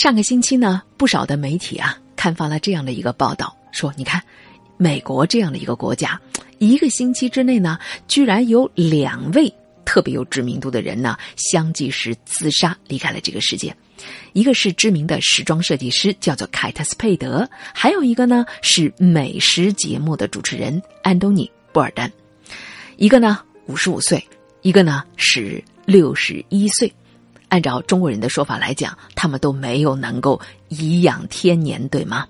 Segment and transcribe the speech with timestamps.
[0.00, 4.18] 上个星期呢，不少的媒体啊刊发了这样的一个报道，说你看，
[4.78, 6.18] 美国这样的一个国家，
[6.58, 7.78] 一个星期之内呢，
[8.08, 9.52] 居然有两位
[9.84, 13.76] 特别有知名度的人呢，相继是自杀离开了这个世界。
[14.32, 22.10] 一个是知名的时装设计师，叫做凯特斯佩德；还有一个呢是美食节目的主持人安东尼布尔丹。
[22.96, 24.26] 一个呢五十五岁，
[24.62, 26.90] 一个呢是六十一岁。
[27.50, 32.26] 按照中国人的说法来讲，他们都没有能够颐养天年，对吗？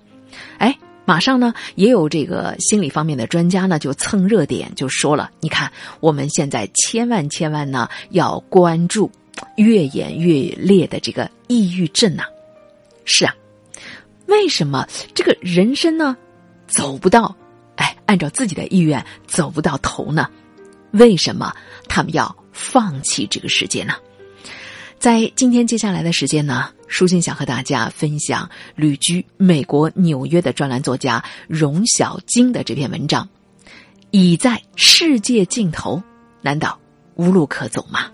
[0.57, 5.71] 哎，马上呢也有这个心理方面的专家呢就蹭热点，就说了：你看，
[6.01, 9.09] 我们现在千万千万呢要关注。
[9.55, 12.23] 越演越烈的这个抑郁症呐，
[13.05, 13.33] 是啊，
[14.27, 14.85] 为什么
[15.15, 16.15] 这个人生呢
[16.67, 17.33] 走不到？
[17.77, 20.29] 哎，按照自己的意愿走不到头呢？
[20.91, 21.55] 为什么
[21.87, 23.93] 他们要放弃这个世界呢？
[25.01, 33.27] 在今天接下来的时间呢，舒心想和大家分享旅居美国纽约的专栏作家荣小晶的这篇文章：
[34.11, 36.03] 已在世界尽头，
[36.39, 36.79] 难道
[37.15, 38.11] 无路可走吗？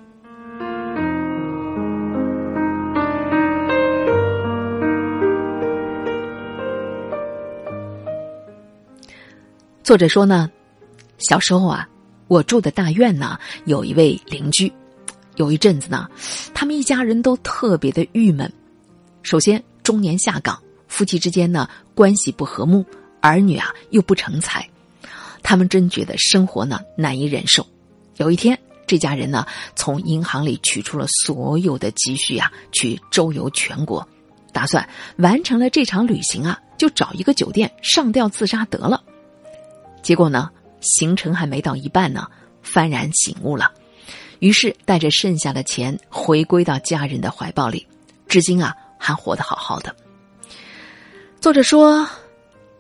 [9.84, 10.50] 作者说呢，
[11.18, 11.90] 小时候啊，
[12.30, 14.72] 我住的大院呢，有一位邻居，
[15.38, 16.08] 有一阵子呢，
[16.54, 18.52] 他们一家人都特别的郁闷。
[19.22, 22.84] 首先，中年下岗，夫妻之间呢关系不和睦，
[23.22, 24.68] 儿女啊又不成才，
[25.44, 27.66] 他们真觉得生活呢难以忍受。
[28.18, 34.08] 有一天，这家人呢从银行里取出了所有的积蓄啊，去周游全国，
[34.52, 39.04] 打算完成了这场旅行啊，就找一个酒店上吊自杀得了。
[40.02, 40.50] 结果呢，
[40.82, 42.28] 行程还没到一半呢，
[42.66, 43.72] 幡然醒悟了，
[44.40, 47.86] 于是带着剩下的钱回归到家人的怀抱里，
[48.28, 49.96] 至今啊还活得好好的。
[51.40, 52.08] 作者说，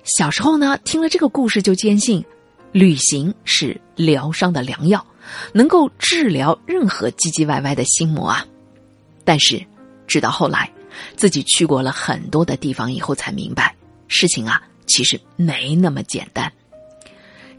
[0.03, 2.23] 小时候呢听了这个故事就坚信，
[2.71, 5.05] 旅行是疗伤的良药，
[5.53, 8.45] 能够治疗任何唧唧歪歪的心魔啊。
[9.23, 9.63] 但是，
[10.07, 10.71] 直到后来，
[11.15, 13.75] 自己去过了很多的地方以后，才明白，
[14.07, 16.51] 事情啊其实没那么简单。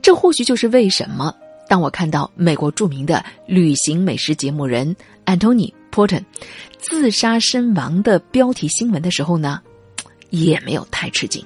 [0.01, 1.35] 这或许就是为什么，
[1.69, 4.97] 当我看到美国著名的旅行美食节目人
[5.27, 6.25] Antony Porton
[6.79, 9.61] 自杀身亡的标题新闻的时候呢，
[10.31, 11.45] 也没有太吃惊。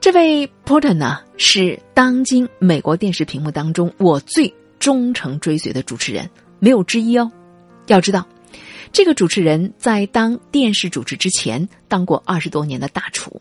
[0.00, 6.28] 这位 Porton 呢，是当今美国电视屏幕当中我最忠诚追随的主持人，
[6.58, 7.30] 没有之一哦。
[7.86, 8.26] 要知道，
[8.92, 13.40] 这个主持人在当电视主持之前，当过二十多年的大厨，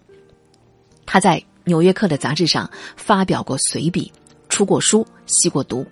[1.06, 1.44] 他在。
[1.69, 4.09] 《纽约客》的杂志上发表过随笔，
[4.50, 5.85] 出过书，吸过毒。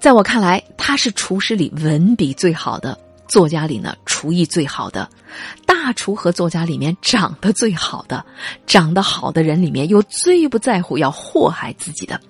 [0.00, 2.98] 在我看来，他是厨师里文笔最好的，
[3.28, 5.08] 作家里呢厨艺最好的，
[5.66, 8.24] 大厨和作家里面长得最好的，
[8.66, 12.20] 长得好的人里面又最不在乎要祸害自己的。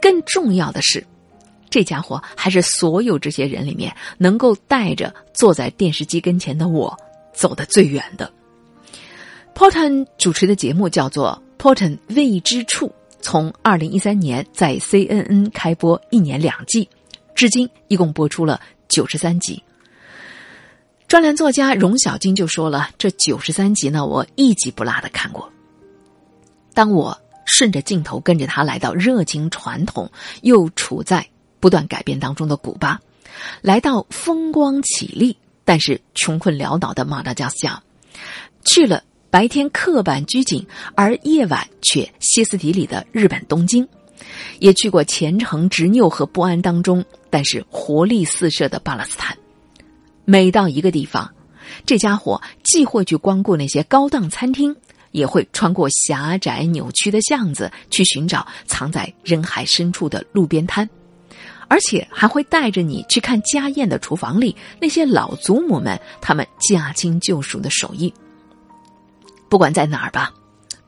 [0.00, 1.04] 更重要的是，
[1.68, 6.96] 这家伙还是所有这些人里面能够带着坐在电视机跟前的我
[7.32, 8.30] 走得最远的。
[9.54, 11.40] Porton 主持的节目叫做。
[11.56, 12.92] Porton 未知处
[13.24, 16.86] 从二零一三年在 CNN 开播一年两季，
[17.34, 19.64] 至今一共播出了九十三集。
[21.08, 25.50] 专栏作家荣小金就说了：“这九十三集呢，我一集不落的看过。
[26.74, 30.10] 当我顺着镜头跟着他来到热情传统
[30.42, 31.26] 又处在
[31.60, 33.00] 不断改变当中的古巴，
[33.62, 37.82] 来到风光绮丽但是穷困潦倒的马达加斯加，
[38.66, 39.02] 去了。”
[39.34, 40.64] 白天刻板拘谨，
[40.94, 43.84] 而夜晚却歇斯底里的日本东京，
[44.60, 49.36] 也去过虔诚执拗和不安当中，但是活力四射的巴勒斯坦。
[50.24, 51.28] 每到一个地方，
[51.84, 54.72] 这家伙既会去光顾那些高档餐厅，
[55.10, 60.88] 也会穿过狭窄扭曲的巷子去寻找藏在人海深处的路边摊，
[61.66, 68.14] 而且还会带着你去看家宴的厨房里那些老祖母们他们驾轻就熟的手艺。
[69.54, 70.32] 不管在哪儿吧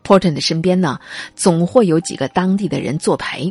[0.02, 0.98] ，Porton 的身边呢，
[1.36, 3.48] 总会有几个当地的人作陪，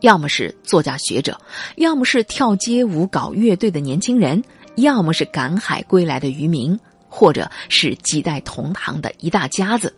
[0.00, 1.40] 要么是作家学者，
[1.76, 4.42] 要么是跳街舞搞乐队的年轻人，
[4.74, 6.76] 要么是赶海归来的渔民，
[7.08, 9.94] 或者是几代同堂的一大家子，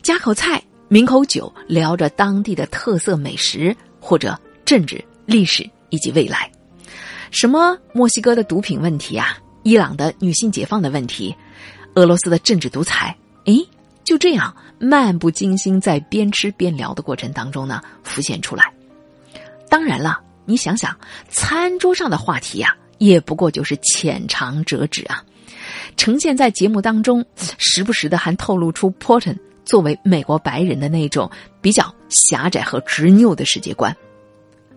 [0.00, 6.50] 夹口菜，抿口酒，聊着当地的特色美食，或者政治、历史以及未来，
[7.30, 11.36] 什么墨西哥的毒品问题啊，伊朗的女性解放的问题，
[11.94, 13.68] 俄罗斯的政治独裁，诶。
[14.04, 18.72] 就这样漫不经心，在边吃边聊的过程当中呢，浮现出来。
[19.68, 20.96] 当然了，你想想，
[21.28, 25.24] 餐桌上的话题呀，也不过就是浅尝辄止啊。
[25.96, 27.24] 呈现在节目当中，
[27.58, 33.96] 时不时的还透露出 Porton 作为美国白人的那种比较狭窄和执拗的世界观。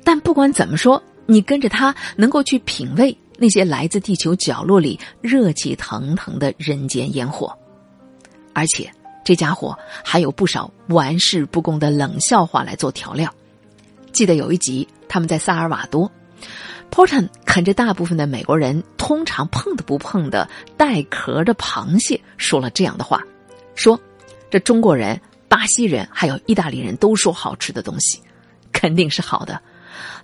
[0.03, 7.51] 但不管怎么说，你跟着他能够去品味那些来自地球角落里热气腾腾的人间烟火，
[8.53, 8.89] 而且
[9.25, 13.33] 这家伙还有不少玩世不恭的冷笑话来做调料。
[14.13, 16.09] 记得有一集，他们在萨尔瓦多。
[16.91, 23.21] Porton 啃着大部分的美国人通常碰都不碰的带壳的螃蟹，说了这样的话
[23.75, 23.99] ：“说
[24.51, 25.19] 这中国人、
[25.49, 28.21] 巴西人还有意大利人都说好吃的东西，
[28.71, 29.59] 肯定是好的。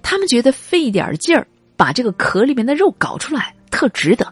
[0.03, 4.31] 他们觉得费一点劲儿把这个壳里面的肉搞出来，特值得。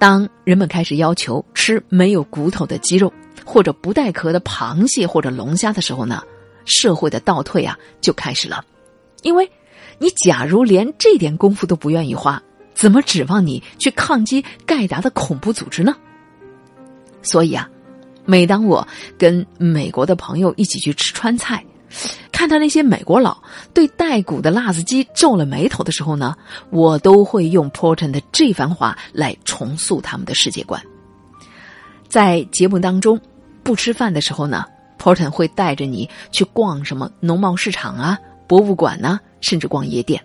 [0.00, 3.12] 当人们开始要求吃没有骨头的鸡肉，
[3.44, 6.20] 或者不带壳的螃蟹或者龙虾的时候呢，
[6.64, 8.64] 社会的倒退啊就开始了，
[9.22, 9.48] 因为。”
[10.02, 12.42] 你假如连这点功夫都不愿意花，
[12.72, 15.94] 怎么指望你去抗击盖达的恐怖组织呢？
[17.20, 17.68] 所以啊，
[18.24, 18.88] 每当我
[19.18, 21.62] 跟美国的朋友一起去吃川菜，
[22.40, 23.36] 看到那些美国佬
[23.74, 26.34] 对带骨的辣子鸡皱了眉头的时候呢，
[26.70, 30.82] 我都会用 Porton 的这番话来重塑他们的世界观。
[32.08, 33.20] 在节目当中，
[33.62, 34.64] 不吃饭的时候呢
[34.98, 39.20] ，Porton 会带着你去逛什么农贸市场啊、博物馆呢。
[39.42, 40.22] 甚至逛夜店，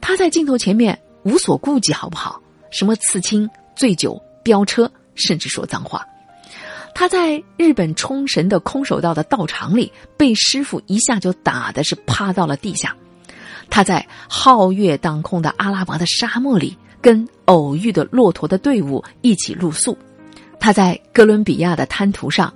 [0.00, 2.40] 他在镜头前面无所顾忌，好不好？
[2.70, 6.02] 什么刺青、醉酒、飙车，甚至说脏话。
[6.98, 12.96] 他在日本冲绳的空手道的道场里，被师傅一下就打的是趴到了地下。
[13.68, 19.94] 他在皓月当空的阿拉伯的沙漠里，跟偶遇的骆驼的队伍一起露宿。
[20.58, 22.50] 他在哥伦比亚的滩涂上，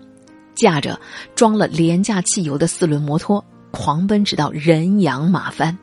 [0.54, 0.98] 驾着
[1.34, 3.44] 装了廉价汽油的四轮摩托。
[3.72, 5.76] 狂奔直到人仰马翻，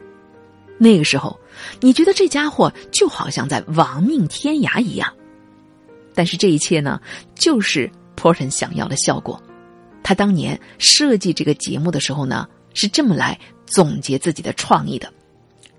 [0.79, 1.39] 那个时候，
[1.79, 5.13] 你觉得这家伙就好像在亡命天涯一样。
[6.15, 6.99] 但是这一切呢，
[7.35, 9.41] 就是 Porton 想要的效果。
[10.03, 15.09] 他当年设计这个节目的时候呢，是这么来总结自己的创意的：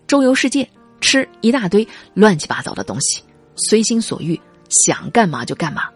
[0.07, 0.67] 周游世界，
[1.01, 3.23] 吃一大堆乱七八糟的东西，
[3.57, 5.91] 随心所欲，想干嘛就干嘛。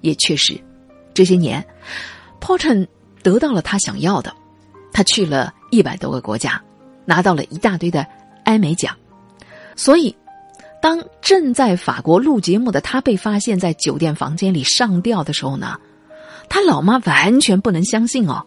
[0.00, 0.60] 也确实，
[1.14, 1.64] 这些年
[2.40, 2.86] ，Porton
[3.22, 4.34] 得到了他想要的。
[4.92, 6.62] 他去了一百多个国家，
[7.04, 8.06] 拿到了一大堆的
[8.44, 8.96] 艾美奖，
[9.74, 10.14] 所以，
[10.84, 15.78] 当正在法国录节目的他被发现在酒店房间里上吊的时候呢，
[16.46, 18.44] 他老妈完全不能相信哦。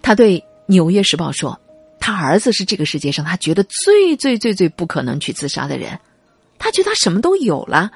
[0.00, 1.58] 他对《纽约时报》说
[1.98, 5.98] ：“他儿子是这个世界上他觉得最最最最不可能去自杀的人，
[6.60, 7.90] 他觉得他什么都有了，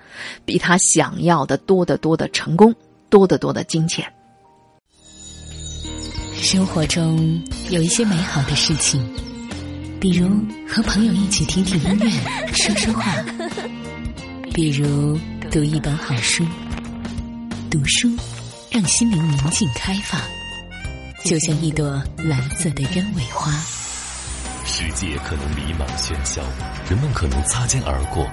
[0.44, 2.74] 比他想要的多得多的成功，
[3.08, 4.12] 多得多的金钱。”
[6.34, 9.08] 生活中有一些美好的事情，
[10.00, 10.28] 比如
[10.68, 13.04] 和朋友一起听听音乐、说说话；
[14.54, 15.18] 比如
[15.50, 16.44] 读一本好书。
[17.70, 18.06] 读书
[18.70, 20.20] 让心灵宁静开放，
[21.24, 23.50] 就像一朵蓝色的鸢尾花。
[24.66, 26.42] 世界可能迷茫喧嚣，
[26.90, 28.30] 人们可能擦肩而过，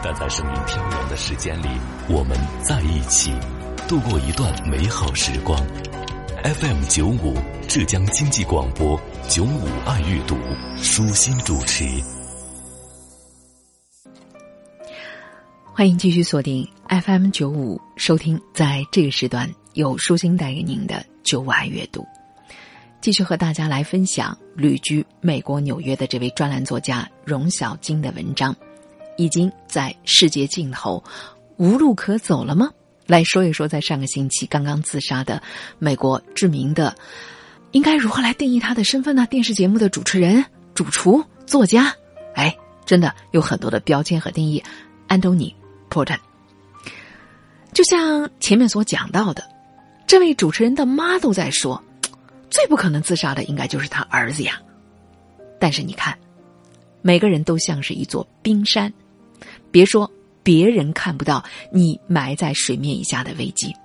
[0.00, 1.66] 但在声音飘摇的时间里，
[2.08, 3.32] 我们在一起，
[3.88, 5.60] 度过一段美好时光。
[6.44, 10.38] FM 九五浙江经济广播九五爱阅读
[10.80, 11.84] 舒心主持，
[15.78, 22.04] 欢迎继续锁定 FM 九五收听，在这个时段由舒心带给您的九五爱阅读，
[23.00, 28.52] 继续和大家来分享旅居美国纽约的这位专栏作家荣小金的文章，
[29.16, 31.00] 已经在世界尽头
[31.58, 32.68] 无路可走了吗？
[33.06, 35.40] 来说一说，在上个星期刚刚自杀的
[35.78, 36.92] 美国知名的，
[37.70, 39.28] 应该如何来定义他的身份呢？
[39.30, 40.44] 电视节目的主持人、
[40.74, 41.94] 主厨、作家，
[42.34, 44.60] 哎，真的有很多的标签和定义。
[45.06, 45.54] 安东尼·
[45.88, 46.18] 波 n
[47.72, 49.42] 就像前面所讲到的，
[50.06, 51.82] 这位主持人的妈都在说，
[52.50, 54.60] 最不可能自杀的应该就是他儿子呀。
[55.60, 56.18] 但是你看，
[57.02, 58.92] 每个人都像是一座冰山，
[59.70, 60.10] 别说。
[60.40, 63.76] 别人看不到你埋在水面以下的危机，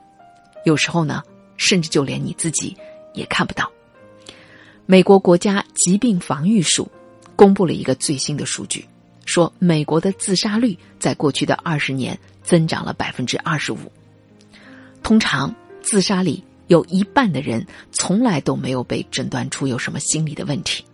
[0.63, 1.21] 有时候呢，
[1.57, 2.73] 甚至就连你自己
[3.13, 3.69] 也看不到。
[4.85, 6.89] 美国国家疾病防御署
[7.35, 8.85] 公布了一个最新的数据，
[9.25, 13.91] 说美国的自杀率在过去的二十年增长了百分之二十五。
[15.01, 20.85] 通常，自杀里有一半的人从来都没有被诊断出有什么心理的问题，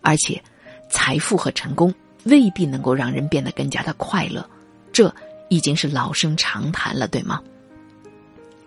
[0.00, 0.42] 而且，
[0.88, 4.48] 财富和成功未必能够让人变得更加的快乐。
[4.92, 5.12] 这
[5.48, 7.40] 已经是老生常谈了，对吗？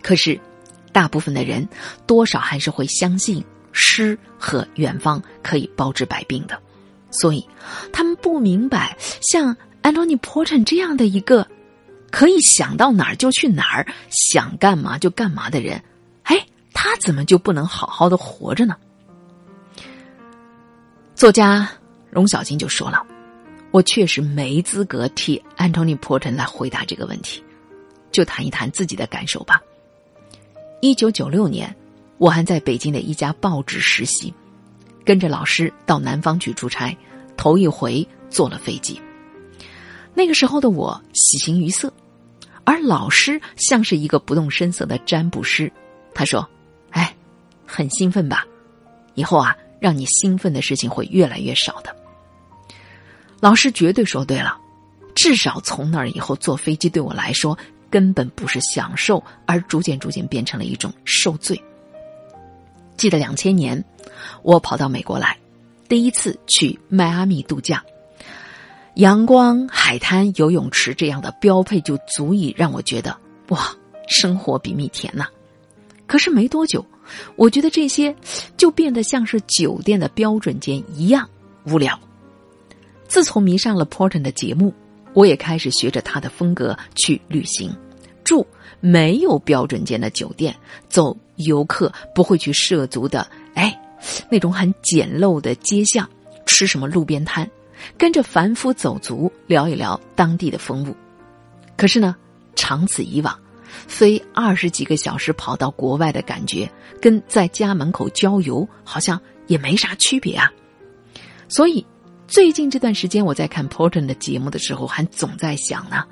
[0.01, 0.39] 可是，
[0.91, 1.67] 大部分的人
[2.05, 6.61] 多少还是会相信诗和远方可以包治百病的，
[7.13, 7.47] 所以
[7.93, 11.47] 他们不明白，像安东尼·波 n 这样的一个
[12.11, 15.81] 可以想到哪儿就去哪儿，想干嘛就干嘛的人，
[16.23, 18.75] 哎，他怎么就不能好好的活着呢？
[21.15, 21.69] 作家
[22.09, 23.05] 荣小金就说了
[23.71, 27.43] ：“我确实没资格替 Antony Porton 来回答这个问题，
[28.11, 29.61] 就谈一谈自己的感受吧。”
[30.81, 31.73] 一九九六年，
[32.17, 34.33] 我还在北京的一家报纸实习，
[35.05, 36.95] 跟着老师到南方去出差，
[37.37, 39.01] 头一回坐了飞机。
[40.13, 41.93] 那个时候的我喜形于色，
[42.63, 45.71] 而老师像是一个不动声色的占卜师。
[46.13, 46.47] 他说
[46.91, 47.15] ：“哎，
[47.65, 48.45] 很兴奋吧？
[49.15, 51.93] 以后啊。”让你兴奋的事情会越来越少的。
[53.41, 54.57] 老师绝对说对了，
[55.13, 57.57] 至少从那儿以后坐飞机对我来说
[57.89, 61.61] 根本不是享受，而逐渐逐渐变成了一种受罪。
[62.95, 63.83] 记得两千年，
[64.41, 65.37] 我跑到美国来，
[65.87, 67.83] 第一次去迈阿密度假，
[68.95, 73.17] 阳光、海滩、游泳池这样的标配就足以让我觉得
[73.49, 73.75] 哇，
[74.07, 75.27] 生活比蜜甜呐。
[76.07, 76.85] 可是没多久。
[77.35, 78.15] 我觉得这些
[78.55, 81.29] 就变得像是酒店的标准间一样
[81.65, 81.99] 无聊。
[83.09, 84.73] 自从迷上了 Porton 的节目，
[85.13, 87.75] 我也开始学着他的风格去旅行，
[88.23, 88.47] 住
[88.79, 90.55] 没有标准间的酒店，
[90.87, 93.27] 走游客不会去涉足的，
[94.29, 96.09] 那种很简陋的街巷，
[96.45, 97.49] 吃什么路边摊，
[97.97, 100.95] 跟着凡夫走卒聊一聊当地的风物。
[101.75, 102.15] 可是呢，
[102.55, 103.39] 长此以往。
[103.87, 110.51] 飞二十几个小时跑到国外的感觉，跟在家门口郊游好像也没啥区别啊。
[111.49, 111.83] 所以，
[112.27, 116.03] 最近这段时间我在看 Porton 的节目的时候，还总在想呢：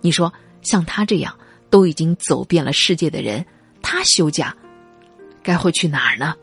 [0.00, 1.38] 你说像他这样
[1.68, 3.44] 都已经走遍了世界的人，
[3.82, 4.56] 他休假
[5.42, 6.34] 该会去哪儿呢？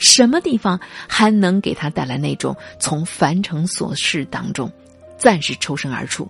[0.00, 4.70] 什么地方还能给他带来那种从凡尘琐事当中
[5.16, 6.28] 暂时抽身而出？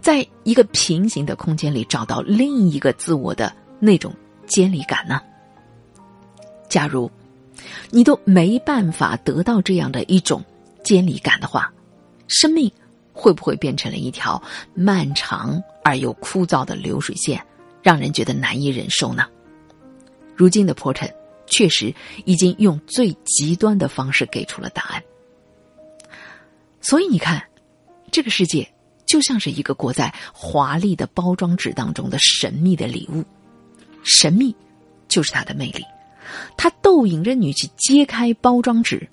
[0.00, 4.12] 在一个平行的空间里找到另一个自我的那种
[4.46, 5.20] 监理感呢？
[6.68, 7.08] 假如
[7.90, 10.42] 你都没办法得到这样的一种
[10.82, 11.70] 监理感的话，
[12.26, 12.70] 生命
[13.12, 14.42] 会不会变成了一条
[14.74, 17.40] 漫长而又枯燥的流水线，
[17.82, 19.24] 让人觉得难以忍受呢？
[20.34, 21.12] 如今的 Porton
[21.50, 25.02] 确实已经用最极端的方式给出了答案。
[26.80, 27.44] 所以你看，
[28.10, 28.66] 这个世界。
[29.06, 33.24] 就像是一个裹在华丽的包装纸当中的神秘的礼物，
[34.04, 34.54] 神秘
[35.08, 35.84] 就是它的魅力，
[36.56, 39.08] 它逗引着你去揭开包装纸，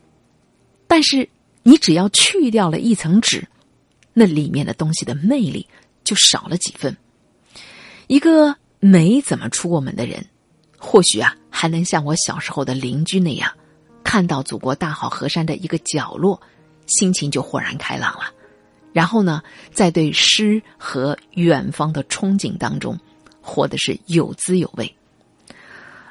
[0.88, 1.28] 但是
[1.64, 3.48] 你只要去掉了一层纸，
[4.14, 5.68] 那里面的东西的魅力
[6.04, 6.96] 就少了几分。
[8.06, 10.24] 一个没怎么出过门的人，
[10.78, 13.52] 或许啊还能像我小时候的邻居那样，
[14.04, 16.40] 看到祖国大好河山的一个角落，
[16.86, 18.32] 心情就豁然开朗了。
[18.94, 22.98] 然后呢，在对诗和远方的憧憬当中，
[23.42, 24.96] 活的是有滋有味。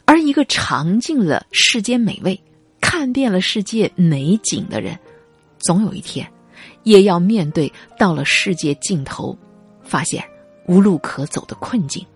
[0.04, 2.40] 而一个尝尽了世间美味、
[2.80, 4.96] 看遍了世界美景的人，
[5.58, 6.30] 总有一天，
[6.84, 9.36] 也要面对到了世界尽头，
[9.82, 10.24] 发现
[10.68, 12.06] 无路可走的困境。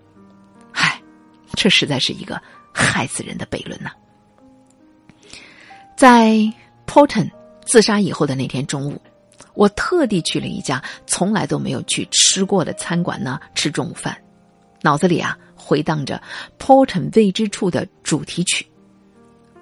[1.54, 2.40] 这实在是一个
[2.72, 3.90] 害死人的悖论呐！
[5.96, 6.36] 在
[6.86, 7.30] Porton
[7.64, 9.00] 自杀以后的那天中午。
[9.54, 14.16] 我特地去了一家从来都没有去吃过的餐馆呢，吃中午饭，
[14.80, 16.22] 脑子里啊回荡着
[16.64, 18.64] 《Porton 未知处》的主题曲。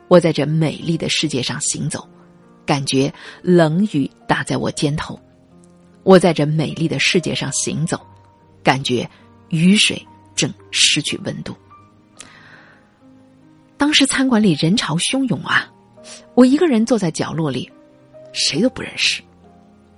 [0.06, 2.06] 我在这美丽的世界上行走，
[2.66, 5.18] 感觉冷雨打在我肩头；
[6.04, 7.98] 我在这美丽的世界上行走，
[8.62, 9.08] 感觉
[9.48, 11.56] 雨水正失去温度。
[13.78, 15.72] 当时餐馆里人潮汹涌啊，
[16.34, 17.70] 我一个人坐在角落里，
[18.32, 19.22] 谁都不认识。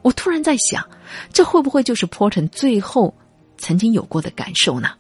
[0.02, 0.87] 我突然在想，
[1.32, 3.14] 这会不会就是 Porton 最后
[3.56, 4.90] 曾经有过的感受呢？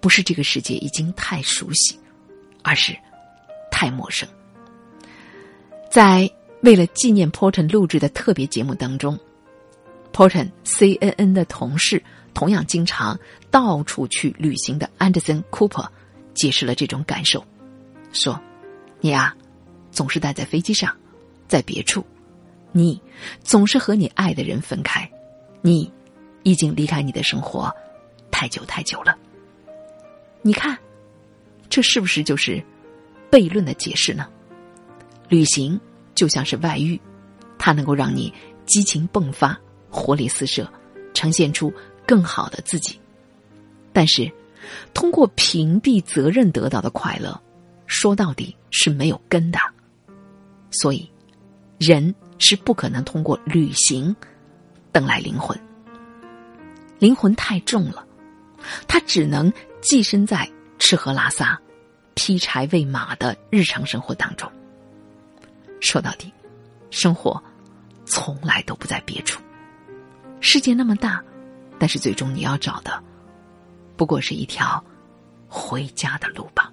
[0.00, 1.98] 不是这个世界已经太熟悉，
[2.62, 2.96] 而是
[3.70, 4.26] 太陌生。
[5.90, 6.30] 在
[6.62, 9.18] 为了纪念 Porton 录制的特别节目当中
[10.12, 13.18] ，Porton CNN 的同事同样经常
[13.50, 15.86] 到处去旅行的 Anderson Cooper
[16.34, 17.44] 解释了这种感受，
[18.12, 18.40] 说
[19.00, 19.36] ：“你啊，
[19.90, 20.96] 总是待在飞机上，
[21.48, 22.04] 在别处。”
[22.72, 23.02] 你
[23.42, 25.10] 总是和你爱的人分开，
[25.60, 25.92] 你
[26.44, 27.68] 已经离开你的生活
[28.30, 29.18] 太久太久了。
[30.40, 30.78] 你看，
[31.68, 32.62] 这是不是就是
[33.28, 34.28] 悖论的解释呢？
[35.28, 35.80] 旅行
[36.14, 37.00] 就像是外遇，
[37.58, 38.32] 它能够让你
[38.66, 39.58] 激情迸发、
[39.90, 40.72] 活力四射，
[41.12, 41.74] 呈现出
[42.06, 43.00] 更好的自己。
[43.92, 44.30] 但是，
[44.94, 47.40] 通过屏蔽责任得到的快乐，
[47.90, 49.58] 说到底是没有根的。
[50.70, 51.10] 所以，
[51.78, 52.14] 人。
[52.42, 54.16] 是不可能通过旅行
[54.92, 55.54] 等来灵魂。
[56.98, 58.02] 灵魂太重了，
[58.88, 61.60] 他只能寄身在吃喝拉撒、
[62.14, 64.50] 劈柴喂马的日常生活当中。
[65.82, 66.32] 说到底，
[66.90, 67.38] 生活
[68.06, 69.42] 从来都不在别处。
[70.40, 71.22] 世界那么大，
[71.78, 73.04] 但是最终你要找的，
[73.98, 74.82] 不过是一条
[75.46, 76.72] 回家的路吧。